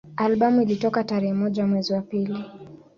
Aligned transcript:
Albamu 0.17 0.61
ilitoka 0.61 1.03
tarehe 1.03 1.33
moja 1.33 1.67
mwezi 1.67 1.93
wa 1.93 2.01
pili 2.01 2.43